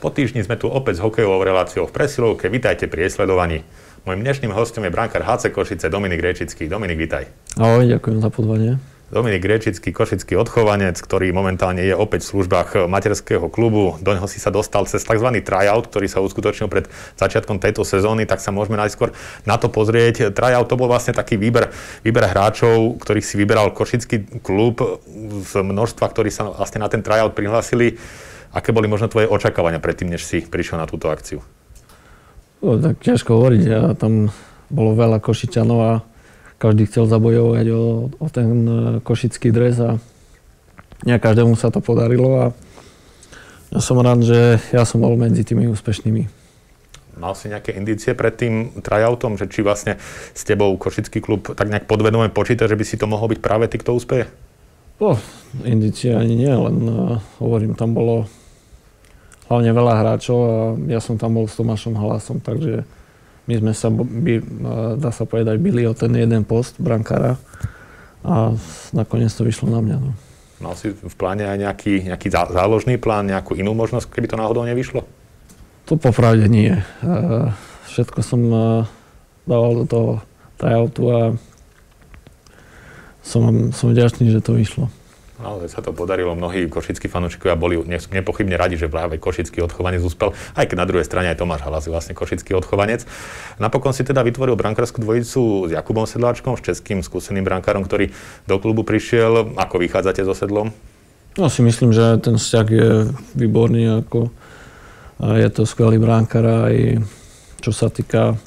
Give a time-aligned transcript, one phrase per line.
[0.00, 2.48] Po týždni sme tu opäť s hokejovou reláciou v presilovke.
[2.48, 3.60] Vítajte pri sledovaní.
[4.08, 6.72] Mojím dnešným hostom je brankár HC Košice Dominik Rečický.
[6.72, 7.28] Dominik, vítaj.
[7.60, 8.80] Ahoj, ďakujem za pozvanie.
[9.12, 14.00] Dominik Rečický, košický odchovanec, ktorý momentálne je opäť v službách materského klubu.
[14.00, 15.28] Do neho si sa dostal cez tzv.
[15.44, 16.88] tryout, ktorý sa uskutočnil pred
[17.20, 19.12] začiatkom tejto sezóny, tak sa môžeme najskôr
[19.44, 20.32] na to pozrieť.
[20.32, 21.68] Tryout to bol vlastne taký výber,
[22.00, 24.80] výber hráčov, ktorých si vyberal košický klub
[25.44, 28.00] z množstva, ktorí sa vlastne na ten tryout prihlásili.
[28.50, 31.38] Aké boli možno tvoje očakávania predtým, než si prišiel na túto akciu?
[32.60, 33.62] O, tak ťažko hovoriť.
[33.62, 34.34] Ja, tam
[34.68, 35.92] bolo veľa Košičanov a
[36.60, 39.96] každý chcel zabojovať o, o ten e, košický dres a
[41.08, 42.44] nie každému sa to podarilo a
[43.72, 46.28] ja som rád, že ja som bol medzi tými úspešnými.
[47.16, 49.96] Mal si nejaké indície pred tým tryoutom, že či vlastne
[50.36, 53.64] s tebou Košický klub tak nejak podvedome počíta, že by si to mohol byť práve
[53.70, 54.28] ty, kto úspeje?
[55.00, 55.16] No,
[55.64, 58.28] indície ani nie, len uh, hovorím, tam bolo
[59.50, 60.54] hlavne veľa hráčov a
[60.86, 62.86] ja som tam bol s Tomášom Halasom, takže
[63.50, 64.34] my sme sa, by,
[64.94, 67.34] dá sa povedať, byli o ten jeden post brankára
[68.22, 68.54] a
[68.94, 69.96] nakoniec to vyšlo na mňa.
[69.98, 70.14] No.
[70.62, 74.62] Mal si v pláne aj nejaký, nejaký záložný plán, nejakú inú možnosť, keby to náhodou
[74.62, 75.02] nevyšlo?
[75.90, 76.70] To popravde nie.
[77.90, 78.40] Všetko som
[79.50, 80.10] dával do toho
[80.60, 81.20] tryoutu a
[83.24, 84.92] som, som vďačný, že to vyšlo.
[85.40, 86.36] Naozaj sa to podarilo.
[86.36, 91.08] Mnohí košickí fanúšikovia boli nepochybne radi, že práve košický odchovanec úspel, aj keď na druhej
[91.08, 93.08] strane aj Tomáš Halas je vlastne košický odchovanec.
[93.56, 98.12] Napokon si teda vytvoril brankárskú dvojicu s Jakubom Sedláčkom, s českým skúseným brankárom, ktorý
[98.44, 99.56] do klubu prišiel.
[99.56, 100.76] Ako vychádzate so Sedlom?
[101.40, 102.90] No si myslím, že ten vzťah je
[103.32, 104.04] výborný.
[104.04, 104.28] Ako,
[105.24, 107.00] je to skvelý brankár aj
[107.60, 108.40] čo sa týka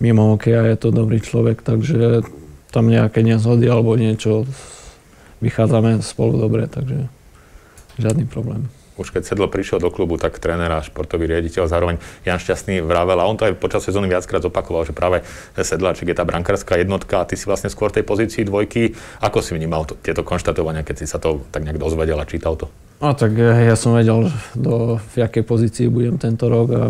[0.00, 2.24] mimo hokeja, je to dobrý človek, takže
[2.72, 4.48] tam nejaké nezhody alebo niečo
[5.42, 7.10] vychádzame spolu dobre, takže
[7.98, 8.70] žiadny problém.
[8.92, 11.96] Už keď Sedlo prišiel do klubu, tak tréner a športový riaditeľ, zároveň
[12.28, 15.24] Jan Šťastný vravel, a on to aj počas sezóny viackrát zopakoval, že práve
[15.56, 18.92] Sedláčik je tá brankárska jednotka a ty si vlastne skôr tej pozícii dvojky.
[19.24, 22.54] Ako si vnímal to, tieto konštatovania, keď si sa to tak nejak dozvedel a čítal
[22.60, 22.68] to?
[23.00, 26.84] No tak ja som vedel, do, v jakej pozícii budem tento rok a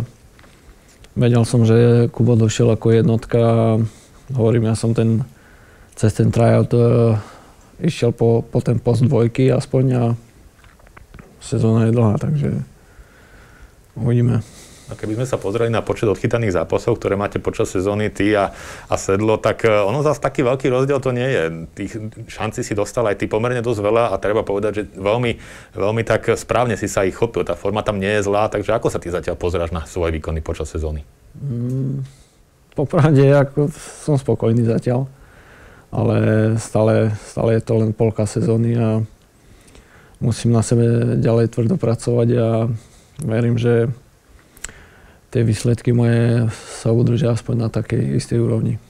[1.15, 3.65] vedel som, že Kubo došiel ako jednotka a
[4.35, 5.23] hovorím, ja som ten,
[5.95, 7.15] cez ten tryout eh,
[7.81, 10.05] išiel po, po ten post dvojky aspoň a
[11.41, 12.51] sezóna je dlhá, takže
[13.97, 14.45] uvidíme.
[14.91, 18.53] A keby sme sa pozreli na počet odchytaných zápasov, ktoré máte počas sezóny ty a,
[18.93, 21.43] a Sedlo, tak e, ono zase taký veľký rozdiel to nie je.
[21.73, 21.93] Tých
[22.29, 25.33] šanci si dostal aj ty pomerne dosť veľa a treba povedať, že veľmi,
[25.73, 27.41] veľmi tak správne si sa ich chopil.
[27.41, 30.45] Tá forma tam nie je zlá, takže ako sa ty zatiaľ pozeráš na svoje výkony
[30.45, 31.09] počas sezóny?
[31.41, 32.05] Mm,
[32.77, 33.73] popravde, ako
[34.05, 35.09] som spokojný zatiaľ
[35.93, 36.17] ale
[36.57, 39.05] stále, stále je to len polka sezóny a
[40.25, 42.49] musím na sebe ďalej tvrdo pracovať a
[43.21, 43.93] verím, že
[45.29, 46.49] tie výsledky moje
[46.81, 48.81] sa udržia aspoň na takej istej úrovni.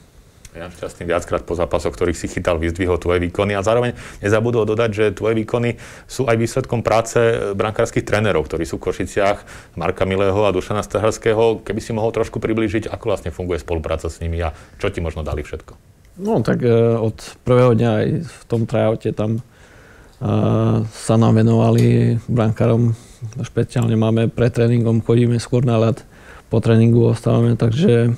[0.53, 4.89] Jan Šťastný viackrát po zápasoch, ktorých si chytal, vyzdvihol tvoje výkony a zároveň nezabudol dodať,
[4.93, 7.17] že tvoje výkony sú aj výsledkom práce
[7.57, 9.41] brankárskych trénerov, ktorí sú v Košiciach,
[9.73, 11.65] Marka Milého a Dušana Staharského.
[11.65, 15.25] Keby si mohol trošku priblížiť, ako vlastne funguje spolupráca s nimi a čo ti možno
[15.25, 16.02] dali všetko?
[16.13, 22.17] No tak uh, od prvého dňa aj v tom tryoute tam uh, sa nám venovali
[22.29, 22.93] brankárom.
[23.41, 26.05] Špeciálne máme pred tréningom, chodíme skôr na ľad,
[26.53, 28.13] po tréningu ostávame, takže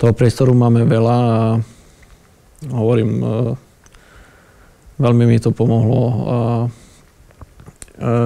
[0.00, 1.36] toho priestoru máme veľa a
[2.72, 3.52] hovorím, uh,
[4.96, 6.38] veľmi mi to pomohlo a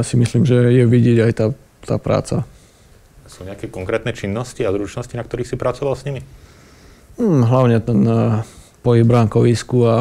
[0.04, 1.46] si myslím, že je vidieť aj tá,
[1.88, 2.44] tá práca.
[3.24, 6.20] Sú nejaké konkrétne činnosti a zručnosti, na ktorých si pracoval s nimi?
[7.20, 8.40] Hmm, hlavne ten uh,
[8.80, 9.96] pohyb bránkovisku a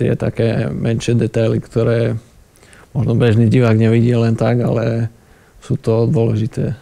[0.00, 2.16] tie také menšie detaily, ktoré
[2.96, 5.12] možno bežný divák nevidí len tak, ale
[5.60, 6.74] sú to dôležité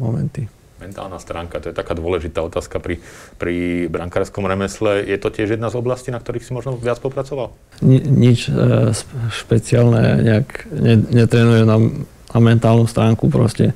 [0.00, 0.48] momenty.
[0.76, 3.00] Mentálna stránka, to je taká dôležitá otázka pri,
[3.40, 5.08] pri brankárskom remesle.
[5.08, 7.56] Je to tiež jedna z oblastí, na ktorých si možno viac popracoval?
[7.80, 8.92] Ni, nič e,
[9.32, 11.80] špeciálne nejak ne, netrenuje na,
[12.28, 13.72] na mentálnu stránku proste.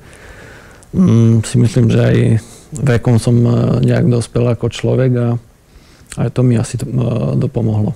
[0.92, 2.16] Mm, si myslím, že aj
[2.70, 5.28] vekom som e, nejak dospel ako človek a
[6.18, 7.94] aj to mi asi uh, dopomohlo.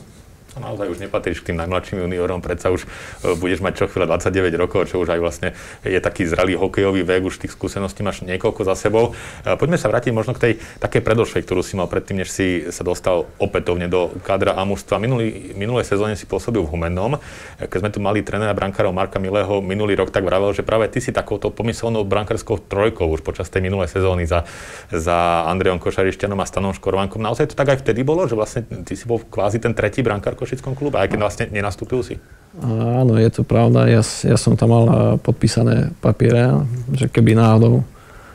[0.55, 2.89] A naozaj už nepatríš k tým najmladším juniorom, predsa už e,
[3.35, 5.49] budeš mať čo chvíľa 29 rokov, čo už aj vlastne
[5.83, 9.19] je taký zrelý hokejový vek, už tých skúseností máš niekoľko za sebou.
[9.43, 12.71] E, poďme sa vrátiť možno k tej takej predošlej, ktorú si mal predtým, než si
[12.71, 15.03] sa dostal opätovne do kadra a mužstva.
[15.03, 17.19] Minulý, minulej sezóne si pôsobil v Humennom.
[17.59, 20.87] E, keď sme tu mali trénera brankárov Marka Milého minulý rok, tak vravel, že práve
[20.87, 24.47] ty si takouto pomyselnou brankárskou trojkou už počas tej minulej sezóny za,
[24.95, 27.19] za Andreom Košarišťanom a Stanom Škorvánkom.
[27.19, 30.39] Naozaj to tak aj vtedy bolo, že vlastne ty si bol kvázi ten tretí brankár
[30.45, 32.21] Košickom klube, aj keď vlastne nenastúpil si?
[32.61, 33.89] Áno, je to pravda.
[33.89, 34.85] Ja, ja som tam mal
[35.25, 36.53] podpísané papiere,
[36.93, 37.81] že keby náhodou,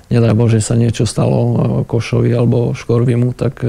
[0.10, 3.62] nedaj Bože, sa niečo stalo Košovi alebo Škorvimu, tak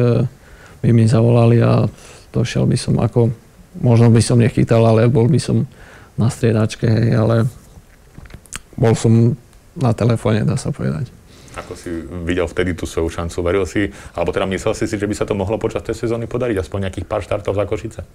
[0.80, 1.84] by mi zavolali a
[2.32, 3.28] došiel by som ako,
[3.84, 5.68] možno by som nechytal, ale bol by som
[6.16, 7.44] na striedačke, hej, ale
[8.80, 9.36] bol som
[9.76, 11.12] na telefóne, dá sa povedať.
[11.58, 11.90] Ako si
[12.22, 13.42] videl vtedy tú svoju šancu?
[13.42, 16.30] Veril si, alebo teda myslel si si, že by sa to mohlo počas tej sezóny
[16.30, 16.62] podariť?
[16.62, 18.06] Aspoň nejakých pár štartov za Košice?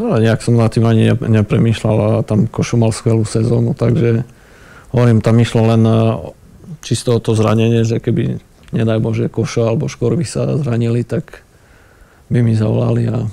[0.00, 4.26] No, nejak som na tým ani nepremýšľal a tam Košu mal skvelú sezónu, takže
[4.90, 5.94] hovorím, tam išlo len e,
[6.82, 8.40] čisto o to zranenie, že keby,
[8.74, 11.44] nedaj Bože, Košo alebo Škorvy sa zranili, tak
[12.32, 13.28] by mi zavolali a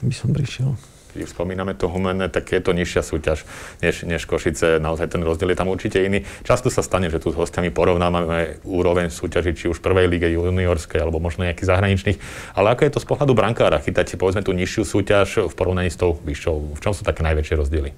[0.00, 0.87] by som prišiel
[1.18, 3.42] keď spomíname to humenné, tak je to nižšia súťaž
[3.82, 4.78] než, než Košice.
[4.78, 6.22] Naozaj ten rozdiel je tam určite iný.
[6.46, 11.02] Často sa stane, že tu s hostiami porovnávame úroveň súťaží, či už prvej lige juniorskej,
[11.02, 12.18] alebo možno nejakých zahraničných.
[12.54, 13.82] Ale ako je to z pohľadu brankára?
[13.82, 16.78] Chytať si povedzme tú nižšiu súťaž v porovnaní s tou vyššou.
[16.78, 17.90] V čom sú také najväčšie rozdiely?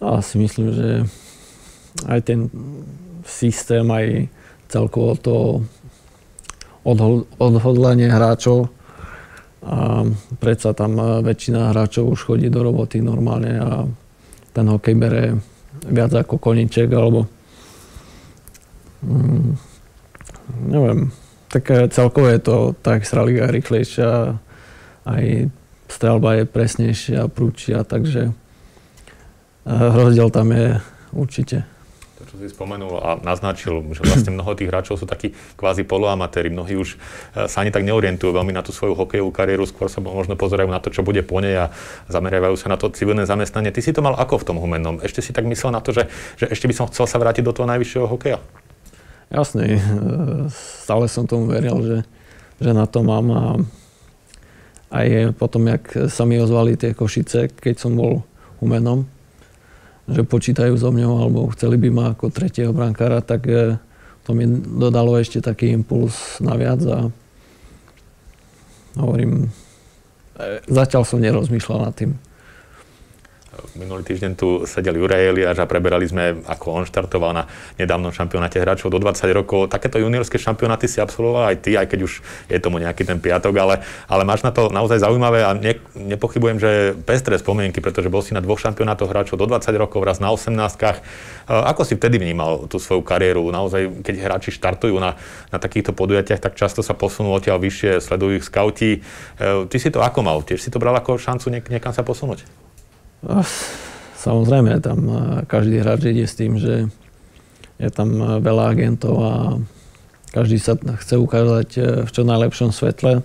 [0.00, 0.88] Ja si myslím, že
[2.08, 2.52] aj ten
[3.24, 4.28] systém, aj
[4.68, 5.36] celkovo to
[6.84, 8.68] odhodlanie hráčov
[9.64, 10.04] a
[10.36, 13.88] predsa tam e, väčšina hráčov už chodí do roboty normálne a
[14.52, 15.40] ten hokej bere
[15.88, 17.26] viac ako koniček alebo
[19.02, 19.48] mm,
[20.68, 21.08] neviem,
[21.48, 24.36] tak celkovo je to tá extra liga rýchlejšia
[25.04, 25.24] aj
[25.88, 28.32] strelba je presnejšia, prúčia, takže e,
[29.70, 30.80] rozdiel tam je
[31.12, 31.73] určite
[32.22, 36.46] čo si spomenul a naznačil, že vlastne mnoho tých hráčov sú takí kvázi poloamatéri.
[36.46, 36.96] Mnohí už e,
[37.50, 40.78] sa ani tak neorientujú veľmi na tú svoju hokejovú kariéru, skôr sa možno pozerajú na
[40.78, 41.74] to, čo bude po nej a
[42.06, 43.74] zameriavajú sa na to civilné zamestnanie.
[43.74, 45.02] Ty si to mal ako v tom humennom?
[45.02, 46.06] Ešte si tak myslel na to, že,
[46.38, 48.38] že ešte by som chcel sa vrátiť do toho najvyššieho hokeja?
[49.34, 49.82] Jasne,
[50.54, 51.98] stále som tomu veril, že,
[52.62, 53.42] že na to mám a
[54.94, 58.22] aj potom, jak sa mi ozvali tie Košice, keď som bol
[58.62, 59.10] humenom,
[60.08, 63.80] že počítajú so mňou alebo chceli by ma ako tretieho brankára, tak e,
[64.24, 66.98] to mi dodalo ešte taký impuls naviac a
[69.00, 69.48] hovorím,
[70.36, 72.12] e, zatiaľ som nerozmýšľal nad tým.
[73.74, 78.58] Minulý týždeň tu sedel Juraj Eliáš a preberali sme, ako on štartoval na nedávnom šampionáte
[78.58, 79.70] hráčov do 20 rokov.
[79.70, 82.12] Takéto juniorské šampionáty si absolvoval aj ty, aj keď už
[82.50, 83.74] je tomu nejaký ten piatok, ale,
[84.10, 86.70] ale máš na to naozaj zaujímavé a ne, nepochybujem, že
[87.06, 90.54] pestré spomienky, pretože bol si na dvoch šampionátoch hráčov do 20 rokov, raz na 18
[91.46, 93.50] Ako si vtedy vnímal tú svoju kariéru?
[93.50, 95.18] Naozaj, keď hráči štartujú na,
[95.50, 99.02] na takýchto podujatiach, tak často sa posunú odtiaľ vyššie, sledujú ich skauti.
[99.42, 100.40] Ty si to ako mal?
[100.40, 102.63] Tiež si to bral ako šancu niek- niekam sa posunúť?
[104.24, 104.98] Samozrejme, tam
[105.44, 106.88] každý hráč ide s tým, že
[107.76, 109.34] je tam veľa agentov a
[110.32, 113.22] každý sa chce ukázať e, v čo najlepšom svetle.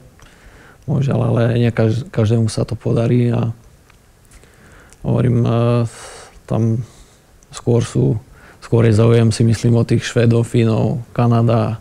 [0.89, 1.71] Môžel, ale nie
[2.09, 3.53] každému sa to podarí a
[5.05, 5.45] hovorím,
[6.49, 6.81] tam
[7.53, 8.17] skôr sú,
[8.57, 11.77] skôr je zaujem si myslím o tých Švedov, Fínov, Kanada,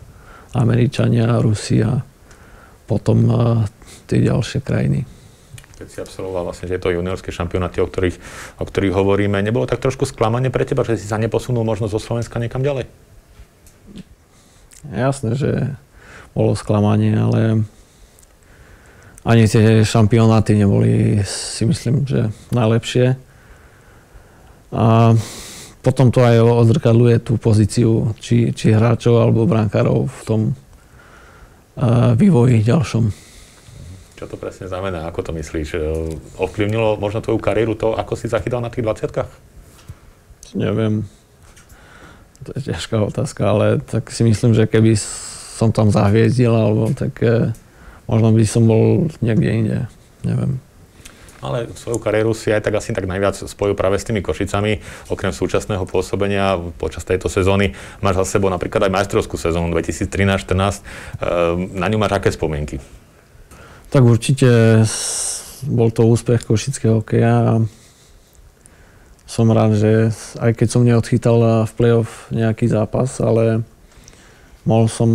[0.53, 2.05] Američania, Rusia,
[2.85, 3.33] potom
[4.05, 5.18] tie ďalšie krajiny
[5.79, 8.19] keď si absolvoval vlastne tieto juniorské šampionáty, o ktorých,
[8.59, 12.03] o ktorých hovoríme, nebolo tak trošku sklamanie pre teba, že si sa neposunul možno zo
[12.03, 12.91] Slovenska niekam ďalej?
[14.91, 15.51] Jasné, že
[16.35, 17.63] bolo sklamanie, ale
[19.23, 23.15] ani tie šampionáty neboli, si myslím, že najlepšie.
[24.75, 25.15] A
[25.79, 30.41] potom to aj odzrkadluje tú pozíciu či, či hráčov alebo brankárov v tom
[32.19, 33.28] vývoji ďalšom.
[34.19, 35.07] Čo to presne znamená?
[35.07, 35.69] Ako to myslíš?
[35.73, 35.81] E,
[36.43, 41.07] ovplyvnilo možno tvoju kariéru to, ako si zachytal na tých 20 Neviem.
[42.43, 44.99] To je ťažká otázka, ale tak si myslím, že keby
[45.55, 47.55] som tam zahviezdil, alebo tak eh,
[48.11, 49.79] možno by som bol niekde inde.
[50.27, 50.59] Neviem.
[51.39, 54.83] Ale svoju kariéru si aj tak asi tak najviac spojil práve s tými Košicami.
[55.07, 57.71] Okrem súčasného pôsobenia počas tejto sezóny
[58.03, 60.83] máš za sebou napríklad aj majstrovskú sezónu 2013-14.
[61.71, 62.83] Na ňu máš aké spomienky?
[63.89, 64.81] Tak určite
[65.65, 67.65] bol to úspech košického hokeja
[69.29, 70.09] som rád, že
[70.41, 73.61] aj keď som neodchytal v play-off nejaký zápas, ale
[74.65, 75.09] mohol som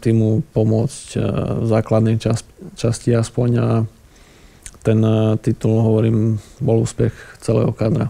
[0.00, 1.24] týmu pomôcť eh,
[1.60, 2.44] v základnej čas,
[2.76, 3.68] časti aspoň a
[4.80, 7.12] ten eh, titul, hovorím, bol úspech
[7.44, 8.08] celého kadra.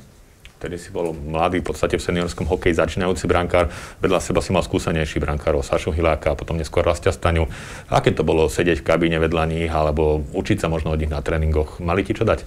[0.60, 3.72] Vtedy si bol mladý, v podstate v seniorskom hokeji začínajúci brankár.
[4.04, 7.48] Vedľa seba si mal skúsenejší brankárov, Sašu Hiláka, potom neskôr Rastia Staňu.
[7.88, 11.24] Aké to bolo sedieť v kabíne vedľa nich, alebo učiť sa možno od nich na
[11.24, 11.80] tréningoch?
[11.80, 12.44] Mali ti čo dať?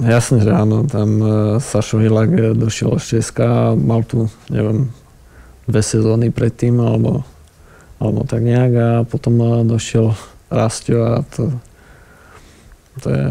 [0.00, 0.88] Jasne, že áno.
[0.88, 4.88] Tam uh, Sašo Hilák e, došiel z Česka, mal tu, neviem,
[5.68, 7.28] dve sezóny predtým, alebo,
[8.00, 8.72] alebo tak nejak.
[8.72, 10.16] A potom uh, došiel
[10.48, 11.52] Rastio a to,
[13.04, 13.26] to je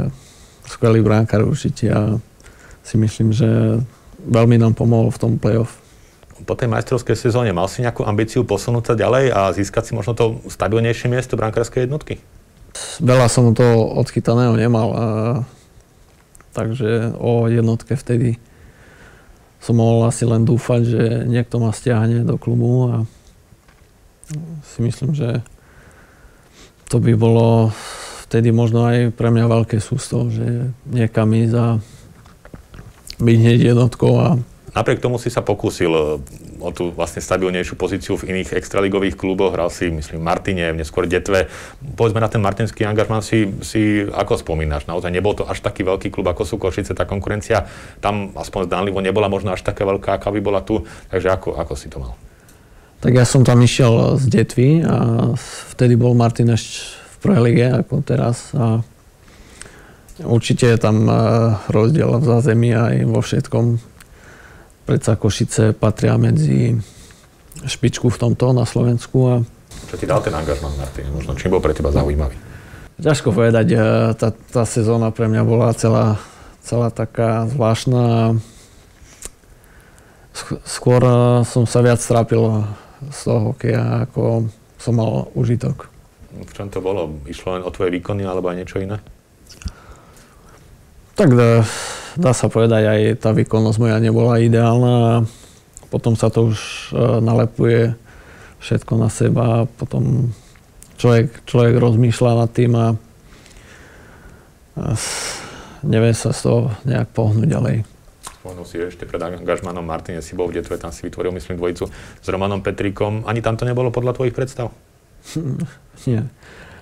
[0.71, 2.15] skvelý bránkar určite a
[2.81, 3.45] si myslím, že
[4.23, 5.77] veľmi nám pomohol v tom play-off.
[6.47, 10.17] Po tej majstrovskej sezóne mal si nejakú ambíciu posunúť sa ďalej a získať si možno
[10.17, 12.17] to stabilnejšie miesto brankárskej jednotky?
[13.03, 13.67] Veľa som to
[13.99, 15.05] odchytaného nemal, a,
[16.55, 18.39] takže o jednotke vtedy
[19.61, 22.95] som mohol asi len dúfať, že niekto ma stiahne do klubu a
[24.65, 25.45] si myslím, že
[26.89, 27.69] to by bolo
[28.31, 31.67] vtedy možno aj pre mňa veľké sústo, že niekam ísť a
[33.19, 34.39] byť hneď jednotkou a
[34.71, 36.03] Napriek tomu si sa pokúsil e,
[36.63, 39.51] o tú vlastne stabilnejšiu pozíciu v iných extraligových kluboch.
[39.51, 41.51] Hral si, myslím, Martine, neskôr Detve.
[41.99, 44.87] Povedzme na ten martinský angažman si, si ako spomínaš?
[44.87, 46.95] Naozaj nebol to až taký veľký klub, ako sú Košice.
[46.95, 47.67] Tá konkurencia
[47.99, 50.87] tam aspoň zdánlivo nebola možno až taká veľká, aká by bola tu.
[51.11, 52.15] Takže ako, ako si to mal?
[53.03, 54.95] Tak ja som tam išiel z Detvy a
[55.75, 58.49] vtedy bol Martin ešte v prvej lige ako teraz.
[58.57, 58.81] A
[60.25, 61.13] určite je tam e,
[61.69, 63.77] rozdiel v zázemí aj vo všetkom
[64.89, 66.81] predsa Košice patria medzi
[67.61, 69.17] špičku v tomto na Slovensku.
[69.29, 69.33] A...
[69.93, 71.13] Čo ti dal ten angažman, Martin?
[71.13, 72.33] Možno čím bol pre teba zaujímavý?
[72.97, 73.67] Ťažko povedať.
[73.69, 73.77] E,
[74.17, 76.17] tá, tá sezóna pre mňa bola celá,
[76.65, 78.33] celá taká zvláštna.
[80.65, 82.65] Skôr e, som sa viac strápil
[83.13, 84.49] z toho hokeja, ako
[84.81, 85.90] som mal užitok.
[86.31, 87.11] V čom to bolo?
[87.27, 89.03] Išlo len o tvoje výkony alebo aj niečo iné?
[91.19, 91.67] Tak e,
[92.15, 95.27] dá sa povedať, aj tá výkonnosť moja nebola ideálna
[95.91, 96.57] potom sa to už
[96.95, 97.93] e, nalepuje
[98.63, 100.31] všetko na seba a potom
[100.95, 102.87] človek, človek rozmýšľa nad tým a,
[104.79, 104.83] a
[105.83, 107.75] nevie sa z toho nejak pohnúť ďalej.
[108.41, 111.85] Spomenul si ešte pred angažmanom Martine si bol v Detve, tam si vytvoril, myslím, dvojicu
[112.23, 113.27] s Romanom Petrikom.
[113.27, 114.71] Ani tam to nebolo podľa tvojich predstav?
[116.09, 116.27] Nie.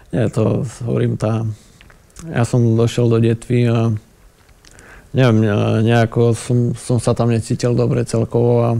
[0.09, 1.45] Nie, to hovorím, tá...
[2.27, 3.95] Ja som došiel do Detvy a
[5.15, 5.47] neviem,
[5.87, 8.71] nejako som, som sa tam necítil dobre celkovo a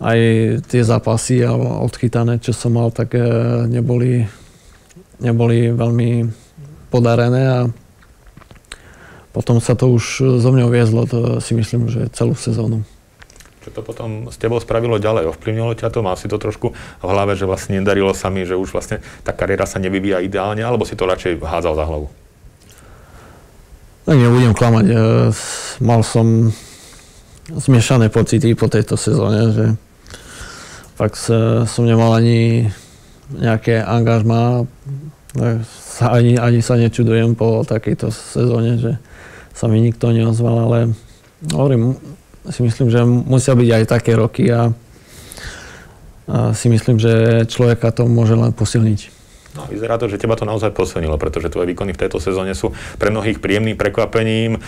[0.00, 0.18] aj
[0.66, 3.22] tie zápasy odchytané, čo som mal, tak e,
[3.68, 4.24] neboli,
[5.20, 6.10] neboli veľmi
[6.88, 7.60] podarené a
[9.30, 12.82] potom sa to už zo mňou viezlo, to si myslím, že celú sezónu.
[13.60, 15.36] Čo to potom s tebou spravilo ďalej?
[15.36, 16.00] Ovplyvnilo ťa to?
[16.00, 19.36] Mal si to trošku v hlave, že vlastne nedarilo sa mi, že už vlastne tá
[19.36, 22.08] kariéra sa nevyvíja ideálne, alebo si to radšej hádzal za hlavu?
[24.08, 24.86] Tak nebudem klamať.
[24.88, 24.96] E,
[25.84, 26.48] mal som
[27.52, 29.66] zmiešané pocity po tejto sezóne, že
[30.96, 31.20] fakt
[31.68, 32.72] som nemal ani
[33.34, 34.64] nejaké angažmá.
[36.00, 38.96] Ani, ani sa nečudujem po takejto sezóne, že
[39.52, 40.78] sa mi nikto neozval, ale
[41.52, 42.00] hovorím,
[42.48, 44.72] si myslím, že musia byť aj také roky a,
[46.24, 49.20] a si myslím, že človeka to môže len posilniť.
[49.50, 52.70] No, vyzerá to, že teba to naozaj posunilo, pretože tvoje výkony v tejto sezóne sú
[53.02, 54.54] pre mnohých príjemným prekvapením.
[54.54, 54.60] E,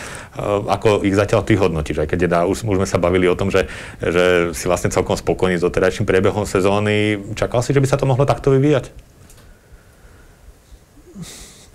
[0.67, 2.02] ako ich zatiaľ ty hodnotíš?
[2.02, 3.71] Aj keď dá, už, už sme sa bavili o tom, že,
[4.02, 7.14] že si vlastne celkom spokojný s doterajším priebehom sezóny.
[7.38, 8.91] Čakal si, že by sa to mohlo takto vyvíjať?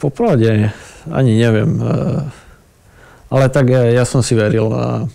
[0.04, 0.76] Popravde,
[1.08, 1.80] ani neviem.
[1.80, 1.88] E,
[3.32, 5.08] ale tak ja, ja som si veril a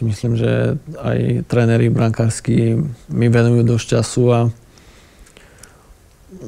[0.00, 2.80] si myslím, že aj tréneri brankársky
[3.12, 4.40] mi venujú dosť času a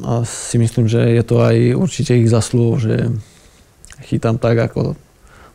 [0.01, 3.13] a si myslím, že je to aj určite ich zaslúho, že
[4.09, 4.97] chytám tak ako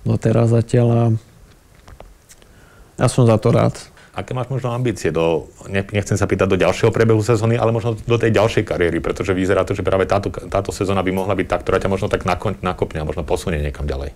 [0.05, 1.03] doteraz zatiaľ a
[3.01, 3.73] ja som za to rád.
[4.13, 8.17] Aké máš možno ambície do, nechcem sa pýtať do ďalšieho prebehu sezóny, ale možno do
[8.17, 11.57] tej ďalšej kariéry, pretože vyzerá to, že práve táto, táto sezóna by mohla byť tá,
[11.61, 12.25] ktorá ťa možno tak
[12.61, 14.13] nakopne a možno posunie niekam ďalej.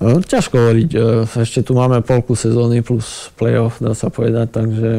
[0.00, 0.90] E, ťažko hovoriť.
[0.96, 0.98] E,
[1.44, 4.90] ešte tu máme polku sezóny plus playoff, dá sa povedať, takže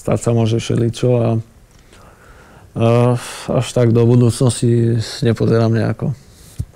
[0.00, 1.28] stať sa môže všeličo a
[3.52, 6.16] až tak do budúcnosti nepozerám nejako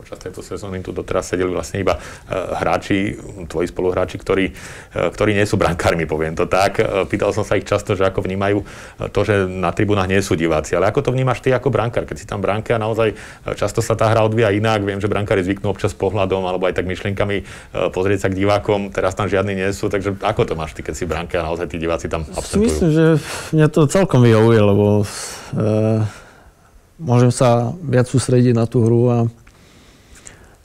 [0.07, 3.19] počas tejto sezóny tu doteraz sedeli vlastne iba e, hráči,
[3.51, 4.55] tvoji spoluhráči, ktorí,
[4.95, 6.79] e, ktorí nie sú brankármi, poviem to tak.
[6.79, 8.63] E, pýtal som sa ich často, že ako vnímajú
[9.11, 10.79] to, že na tribunách nie sú diváci.
[10.79, 13.19] Ale ako to vnímaš ty ako brankár, keď si tam bránka a naozaj
[13.59, 14.87] často sa tá hra odvíja inak.
[14.87, 17.43] Viem, že brankári zvyknú občas pohľadom alebo aj tak myšlienkami
[17.91, 18.95] pozrieť sa k divákom.
[18.95, 21.67] Teraz tam žiadni nie sú, takže ako to máš ty, keď si bránka a naozaj
[21.67, 22.63] tí diváci tam absentujú?
[22.63, 23.07] Myslím, že
[23.59, 25.05] mňa to celkom vyhovuje, lebo e,
[27.03, 29.19] môžem sa viac sústrediť na tú hru a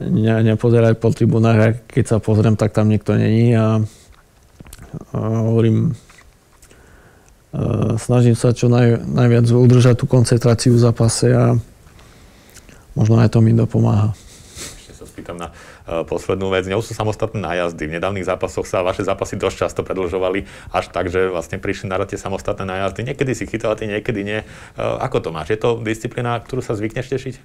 [0.10, 3.82] ne, nepozerať po tribunách a keď sa pozriem, tak tam nikto není a,
[5.14, 5.94] a hovorím,
[7.52, 11.54] a snažím sa čo naj, najviac udržať tú koncentráciu v zápase a
[12.96, 14.16] možno aj to mi dopomáha
[15.22, 16.66] pýtam na uh, poslednú vec.
[16.66, 17.86] Ňou sú samostatné nájazdy.
[17.86, 22.02] V nedávnych zápasoch sa vaše zápasy dosť často predlžovali až tak, že vlastne prišli na
[22.02, 23.06] rate samostatné nájazdy.
[23.06, 24.40] Niekedy si chytal, ty niekedy nie.
[24.74, 25.54] Uh, ako to máš?
[25.54, 27.36] Je to disciplína, ktorú sa zvykneš tešiť?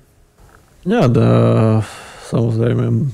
[0.89, 1.83] Ja, da,
[2.31, 3.11] samozrejme,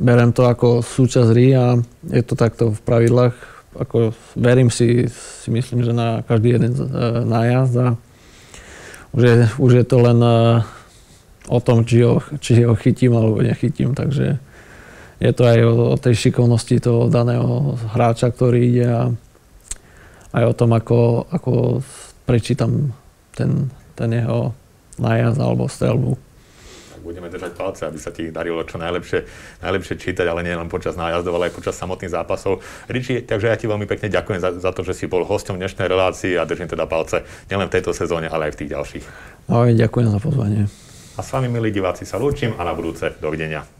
[0.00, 1.76] berem to ako súčasť hry a
[2.08, 3.36] je to takto v pravidlách.
[3.70, 7.88] Ako verím si, si myslím, že na každý jeden uh, nájazd a
[9.14, 10.64] už je, už je to len uh,
[11.46, 14.38] o tom, či ho, či ho chytím alebo nechytím, takže
[15.20, 19.02] je to aj o, o tej šikovnosti toho daného hráča, ktorý ide a
[20.30, 21.52] aj o tom, ako, ako
[22.24, 22.94] prečítam
[23.34, 24.54] ten, ten jeho
[24.96, 26.29] nájazd alebo strelbu
[27.00, 29.24] budeme držať palce, aby sa ti darilo čo najlepšie,
[29.64, 32.60] najlepšie čítať, ale nie len počas nájazdov, ale aj počas samotných zápasov.
[32.86, 35.88] Riči, takže ja ti veľmi pekne ďakujem za, za to, že si bol hosťom dnešnej
[35.88, 39.04] relácii a držím teda palce nielen v tejto sezóne, ale aj v tých ďalších.
[39.48, 40.62] Ahoj, ďakujem za pozvanie.
[41.16, 43.79] A s vami, milí diváci, sa lúčim a na budúce dovidenia.